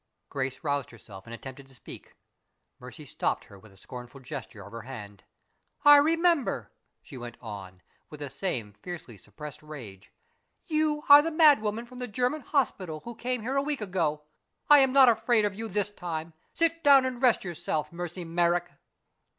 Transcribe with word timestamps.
Grace 0.29 0.63
roused 0.63 0.89
herself 0.89 1.27
and 1.27 1.33
attempted 1.35 1.67
to 1.67 1.75
speak. 1.75 2.15
Mercy 2.79 3.05
stopped 3.05 3.43
her 3.43 3.59
with 3.59 3.71
a 3.71 3.77
scornful 3.77 4.19
gesture 4.19 4.63
of 4.65 4.71
her 4.71 4.81
hand. 4.81 5.25
"I 5.85 5.97
remember!" 5.97 6.71
she 7.03 7.19
went 7.19 7.37
on, 7.39 7.83
with 8.09 8.19
the 8.19 8.31
same 8.31 8.73
fiercely 8.81 9.15
suppressed 9.15 9.61
rage. 9.61 10.11
"You 10.65 11.03
are 11.07 11.21
the 11.21 11.29
madwoman 11.29 11.85
from 11.85 11.99
the 11.99 12.07
German 12.07 12.41
hospital 12.41 13.01
who 13.01 13.13
came 13.13 13.43
here 13.43 13.55
a 13.55 13.61
week 13.61 13.79
ago. 13.79 14.23
I 14.71 14.79
am 14.79 14.91
not 14.91 15.07
afraid 15.07 15.45
of 15.45 15.53
you 15.53 15.67
this 15.67 15.91
time. 15.91 16.33
Sit 16.51 16.83
down 16.83 17.05
and 17.05 17.21
rest 17.21 17.43
yourself, 17.43 17.93
Mercy 17.93 18.25
Merrick." 18.25 18.71